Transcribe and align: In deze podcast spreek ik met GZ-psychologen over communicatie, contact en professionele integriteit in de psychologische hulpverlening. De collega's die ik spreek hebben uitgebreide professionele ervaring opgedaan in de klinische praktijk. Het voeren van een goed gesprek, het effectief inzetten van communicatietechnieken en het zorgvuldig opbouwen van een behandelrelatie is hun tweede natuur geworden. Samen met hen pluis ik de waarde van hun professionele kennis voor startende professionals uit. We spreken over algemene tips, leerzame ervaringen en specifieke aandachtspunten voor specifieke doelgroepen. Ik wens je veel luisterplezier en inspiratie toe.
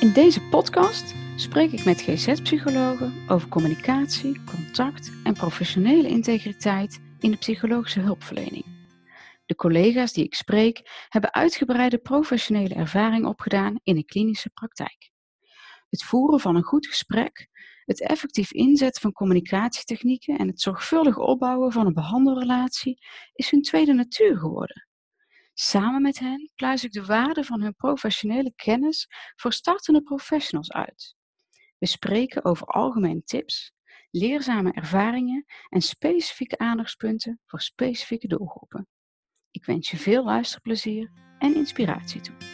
In 0.00 0.12
deze 0.12 0.40
podcast 0.40 1.14
spreek 1.36 1.72
ik 1.72 1.84
met 1.84 2.00
GZ-psychologen 2.00 3.12
over 3.28 3.48
communicatie, 3.48 4.44
contact 4.44 5.12
en 5.24 5.34
professionele 5.34 6.08
integriteit 6.08 7.00
in 7.20 7.30
de 7.30 7.36
psychologische 7.36 8.00
hulpverlening. 8.00 8.64
De 9.46 9.54
collega's 9.54 10.12
die 10.12 10.24
ik 10.24 10.34
spreek 10.34 11.06
hebben 11.08 11.34
uitgebreide 11.34 11.98
professionele 11.98 12.74
ervaring 12.74 13.26
opgedaan 13.26 13.80
in 13.82 13.94
de 13.94 14.04
klinische 14.04 14.50
praktijk. 14.50 15.10
Het 15.88 16.04
voeren 16.04 16.40
van 16.40 16.56
een 16.56 16.62
goed 16.62 16.86
gesprek, 16.86 17.48
het 17.84 18.00
effectief 18.00 18.52
inzetten 18.52 19.02
van 19.02 19.12
communicatietechnieken 19.12 20.38
en 20.38 20.48
het 20.48 20.60
zorgvuldig 20.60 21.16
opbouwen 21.18 21.72
van 21.72 21.86
een 21.86 21.94
behandelrelatie 21.94 22.98
is 23.32 23.50
hun 23.50 23.62
tweede 23.62 23.92
natuur 23.92 24.38
geworden. 24.38 24.87
Samen 25.60 26.02
met 26.02 26.18
hen 26.18 26.50
pluis 26.54 26.84
ik 26.84 26.92
de 26.92 27.04
waarde 27.04 27.44
van 27.44 27.60
hun 27.60 27.74
professionele 27.74 28.52
kennis 28.56 29.06
voor 29.36 29.52
startende 29.52 30.02
professionals 30.02 30.72
uit. 30.72 31.16
We 31.78 31.86
spreken 31.86 32.44
over 32.44 32.66
algemene 32.66 33.22
tips, 33.22 33.72
leerzame 34.10 34.72
ervaringen 34.72 35.44
en 35.68 35.80
specifieke 35.80 36.58
aandachtspunten 36.58 37.40
voor 37.44 37.60
specifieke 37.60 38.26
doelgroepen. 38.26 38.88
Ik 39.50 39.64
wens 39.64 39.90
je 39.90 39.96
veel 39.96 40.24
luisterplezier 40.24 41.12
en 41.38 41.54
inspiratie 41.54 42.20
toe. 42.20 42.47